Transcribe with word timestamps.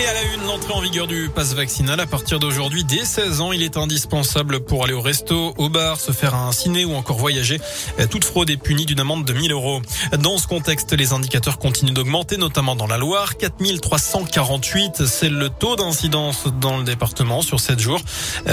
Et 0.00 0.06
à 0.06 0.14
la 0.14 0.22
une, 0.22 0.46
l'entrée 0.46 0.72
en 0.72 0.80
vigueur 0.80 1.06
du 1.06 1.28
pass 1.34 1.52
vaccinal 1.52 2.00
à 2.00 2.06
partir 2.06 2.38
d'aujourd'hui, 2.38 2.84
dès 2.84 3.04
16 3.04 3.42
ans, 3.42 3.52
il 3.52 3.62
est 3.62 3.76
indispensable 3.76 4.60
pour 4.60 4.84
aller 4.84 4.94
au 4.94 5.02
resto, 5.02 5.52
au 5.58 5.68
bar, 5.68 6.00
se 6.00 6.12
faire 6.12 6.34
un 6.34 6.52
ciné 6.52 6.86
ou 6.86 6.94
encore 6.94 7.18
voyager. 7.18 7.60
Toute 8.08 8.24
fraude 8.24 8.48
est 8.48 8.56
punie 8.56 8.86
d'une 8.86 9.00
amende 9.00 9.26
de 9.26 9.34
1000 9.34 9.52
euros. 9.52 9.82
Dans 10.18 10.38
ce 10.38 10.46
contexte, 10.46 10.94
les 10.94 11.12
indicateurs 11.12 11.58
continuent 11.58 11.92
d'augmenter, 11.92 12.38
notamment 12.38 12.76
dans 12.76 12.86
la 12.86 12.96
Loire. 12.96 13.36
4348, 13.36 15.04
c'est 15.04 15.28
le 15.28 15.50
taux 15.50 15.76
d'incidence 15.76 16.44
dans 16.62 16.78
le 16.78 16.84
département 16.84 17.42
sur 17.42 17.60
7 17.60 17.78
jours. 17.78 18.00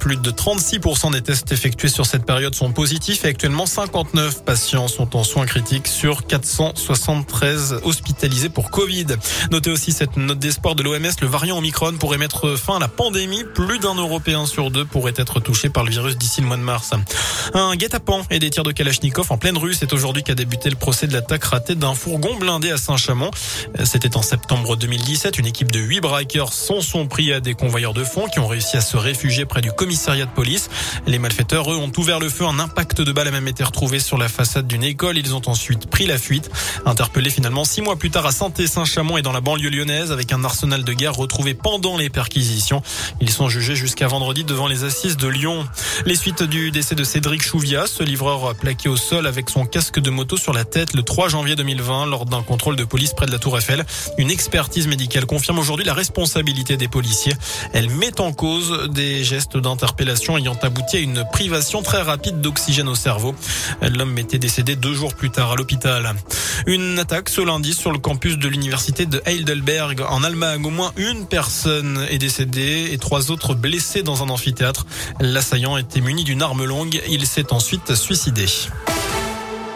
Plus 0.00 0.16
de 0.16 0.32
36% 0.32 1.12
des 1.12 1.22
tests 1.22 1.52
effectués 1.52 1.86
sur 1.86 2.04
cette 2.04 2.24
période 2.24 2.56
sont 2.56 2.72
positifs 2.72 3.24
et 3.24 3.28
actuellement 3.28 3.66
59 3.66 4.44
patients 4.44 4.88
sont 4.88 5.16
en 5.16 5.22
soins 5.22 5.46
critiques 5.46 5.86
sur 5.86 6.26
473 6.26 7.78
hospitalisés 7.84 8.48
pour 8.48 8.72
Covid. 8.72 9.06
Notez 9.52 9.70
aussi 9.70 9.92
cette 9.92 10.16
note 10.16 10.40
d'espoir 10.40 10.74
de 10.74 10.82
l'OMS, 10.82 11.27
le 11.28 11.32
variant 11.32 11.58
Omicron 11.58 11.92
pourrait 11.98 12.16
mettre 12.16 12.56
fin 12.56 12.76
à 12.76 12.78
la 12.78 12.88
pandémie. 12.88 13.44
Plus 13.44 13.78
d'un 13.78 13.94
Européen 13.94 14.46
sur 14.46 14.70
deux 14.70 14.86
pourrait 14.86 15.12
être 15.14 15.40
touché 15.40 15.68
par 15.68 15.84
le 15.84 15.90
virus 15.90 16.16
d'ici 16.16 16.40
le 16.40 16.46
mois 16.46 16.56
de 16.56 16.62
mars. 16.62 16.92
Un 17.52 17.76
guet-apens 17.76 18.22
et 18.30 18.38
des 18.38 18.48
tirs 18.48 18.62
de 18.62 18.72
Kalachnikov 18.72 19.30
en 19.30 19.36
pleine 19.36 19.58
rue. 19.58 19.74
C'est 19.74 19.92
aujourd'hui 19.92 20.22
qu'a 20.22 20.34
débuté 20.34 20.70
le 20.70 20.76
procès 20.76 21.06
de 21.06 21.12
l'attaque 21.12 21.44
ratée 21.44 21.74
d'un 21.74 21.92
fourgon 21.92 22.34
blindé 22.36 22.70
à 22.70 22.78
Saint-Chamond. 22.78 23.30
C'était 23.84 24.16
en 24.16 24.22
septembre 24.22 24.76
2017. 24.76 25.38
Une 25.38 25.44
équipe 25.44 25.70
de 25.70 25.80
huit 25.80 26.00
braqueurs 26.00 26.54
sont 26.54 26.80
sont 26.80 27.06
pris 27.06 27.30
à 27.34 27.40
des 27.40 27.52
convoyeurs 27.52 27.92
de 27.92 28.04
fonds 28.04 28.26
qui 28.28 28.40
ont 28.40 28.46
réussi 28.46 28.78
à 28.78 28.80
se 28.80 28.96
réfugier 28.96 29.44
près 29.44 29.60
du 29.60 29.70
commissariat 29.70 30.24
de 30.24 30.30
police. 30.30 30.70
Les 31.06 31.18
malfaiteurs, 31.18 31.70
eux, 31.70 31.76
ont 31.76 31.92
ouvert 31.98 32.20
le 32.20 32.30
feu. 32.30 32.46
Un 32.46 32.58
impact 32.58 33.02
de 33.02 33.12
balle 33.12 33.28
a 33.28 33.32
même 33.32 33.48
été 33.48 33.64
retrouvé 33.64 33.98
sur 33.98 34.16
la 34.16 34.30
façade 34.30 34.66
d'une 34.66 34.82
école. 34.82 35.18
Ils 35.18 35.34
ont 35.34 35.42
ensuite 35.44 35.90
pris 35.90 36.06
la 36.06 36.16
fuite. 36.16 36.50
Interpellés 36.86 37.28
finalement 37.28 37.66
six 37.66 37.82
mois 37.82 37.96
plus 37.96 38.10
tard 38.10 38.24
à 38.24 38.32
Saint-Saint-Chamond 38.32 39.18
et 39.18 39.22
dans 39.22 39.32
la 39.32 39.42
banlieue 39.42 39.68
lyonnaise 39.68 40.10
avec 40.10 40.32
un 40.32 40.42
arsenal 40.42 40.84
de 40.84 40.92
guerre 40.94 41.07
retrouvés 41.10 41.54
pendant 41.54 41.96
les 41.96 42.10
perquisitions. 42.10 42.82
Ils 43.20 43.30
sont 43.30 43.48
jugés 43.48 43.74
jusqu'à 43.74 44.08
vendredi 44.08 44.44
devant 44.44 44.66
les 44.66 44.84
assises 44.84 45.16
de 45.16 45.28
Lyon. 45.28 45.66
Les 46.06 46.16
suites 46.16 46.42
du 46.42 46.70
décès 46.70 46.94
de 46.94 47.04
Cédric 47.04 47.42
Chouviat, 47.42 47.86
ce 47.86 48.02
livreur 48.02 48.54
plaqué 48.54 48.88
au 48.88 48.96
sol 48.96 49.26
avec 49.26 49.50
son 49.50 49.64
casque 49.64 50.00
de 50.00 50.10
moto 50.10 50.36
sur 50.36 50.52
la 50.52 50.64
tête 50.64 50.94
le 50.94 51.02
3 51.02 51.28
janvier 51.28 51.56
2020 51.56 52.06
lors 52.06 52.24
d'un 52.24 52.42
contrôle 52.42 52.76
de 52.76 52.84
police 52.84 53.12
près 53.14 53.26
de 53.26 53.32
la 53.32 53.38
Tour 53.38 53.58
Eiffel. 53.58 53.84
Une 54.18 54.30
expertise 54.30 54.86
médicale 54.86 55.26
confirme 55.26 55.58
aujourd'hui 55.58 55.84
la 55.84 55.94
responsabilité 55.94 56.76
des 56.76 56.88
policiers. 56.88 57.34
Elle 57.72 57.90
met 57.90 58.20
en 58.20 58.32
cause 58.32 58.88
des 58.90 59.24
gestes 59.24 59.56
d'interpellation 59.56 60.36
ayant 60.36 60.56
abouti 60.62 60.96
à 60.96 61.00
une 61.00 61.24
privation 61.32 61.82
très 61.82 62.02
rapide 62.02 62.40
d'oxygène 62.40 62.88
au 62.88 62.94
cerveau. 62.94 63.34
L'homme 63.82 64.16
était 64.18 64.38
décédé 64.38 64.76
deux 64.76 64.94
jours 64.94 65.14
plus 65.14 65.30
tard 65.30 65.52
à 65.52 65.56
l'hôpital. 65.56 66.14
Une 66.66 66.98
attaque 66.98 67.28
ce 67.28 67.40
lundi 67.40 67.74
sur 67.74 67.92
le 67.92 67.98
campus 67.98 68.38
de 68.38 68.48
l'université 68.48 69.06
de 69.06 69.22
Heidelberg 69.26 70.02
en 70.08 70.22
Allemagne. 70.22 70.64
Au 70.64 70.70
moins 70.70 70.92
une 70.98 71.26
personne 71.26 72.06
est 72.10 72.18
décédée 72.18 72.90
et 72.92 72.98
trois 72.98 73.30
autres 73.30 73.54
blessés 73.54 74.02
dans 74.02 74.22
un 74.22 74.28
amphithéâtre. 74.28 74.84
L'assaillant 75.20 75.76
était 75.76 76.00
muni 76.00 76.24
d'une 76.24 76.42
arme 76.42 76.64
longue. 76.64 77.00
Il 77.08 77.24
s'est 77.26 77.52
ensuite 77.52 77.94
suicidé. 77.94 78.46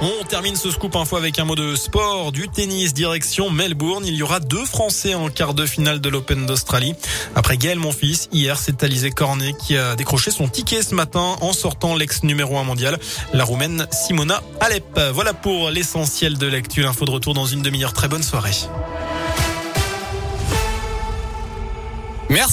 On 0.00 0.24
termine 0.24 0.54
ce 0.54 0.70
scoop 0.70 0.94
info 0.94 1.16
avec 1.16 1.40
un 1.40 1.44
mot 1.44 1.56
de 1.56 1.74
sport, 1.74 2.30
du 2.30 2.48
tennis 2.48 2.94
direction 2.94 3.50
Melbourne. 3.50 4.06
Il 4.06 4.14
y 4.14 4.22
aura 4.22 4.38
deux 4.38 4.64
Français 4.64 5.14
en 5.14 5.28
quart 5.28 5.54
de 5.54 5.66
finale 5.66 6.00
de 6.00 6.08
l'Open 6.08 6.46
d'Australie. 6.46 6.94
Après 7.34 7.56
Gaël 7.56 7.80
Monfils, 7.80 8.28
hier 8.30 8.56
c'est 8.56 8.84
Alizé 8.84 9.10
Cornet 9.10 9.54
qui 9.58 9.76
a 9.76 9.96
décroché 9.96 10.30
son 10.30 10.46
ticket 10.46 10.82
ce 10.82 10.94
matin 10.94 11.34
en 11.40 11.52
sortant 11.52 11.96
l'ex 11.96 12.22
numéro 12.22 12.58
1 12.58 12.62
mondial, 12.62 12.96
la 13.32 13.42
Roumaine 13.42 13.88
Simona 13.90 14.40
Alep. 14.60 15.00
Voilà 15.12 15.34
pour 15.34 15.70
l'essentiel 15.70 16.38
de 16.38 16.46
l'actu. 16.46 16.84
Info 16.84 17.04
de 17.04 17.10
retour 17.10 17.34
dans 17.34 17.46
une 17.46 17.62
demi-heure. 17.62 17.92
Très 17.92 18.06
bonne 18.06 18.22
soirée. 18.22 18.54